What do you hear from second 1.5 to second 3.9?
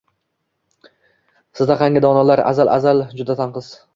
–Sizdaqangi donolar az-azal juda tanqis